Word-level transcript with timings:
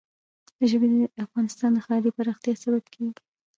ژبې 0.69 0.87
د 0.93 0.95
افغانستان 1.25 1.69
د 1.73 1.77
ښاري 1.85 2.11
پراختیا 2.17 2.53
سبب 2.63 2.83
کېږي. 2.93 3.19